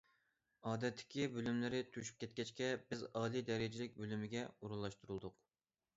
ئادەتتىكى 0.69 1.27
بۆلۈملىرى 1.35 1.81
توشۇپ 1.97 2.17
كەتكەچكە 2.23 2.71
بىز 2.87 3.03
ئالىي 3.11 3.47
دەرىجىلىك 3.53 3.95
بۆلۈمىگە 4.03 4.47
ئورۇنلاشتۇرۇلدۇق. 4.59 5.41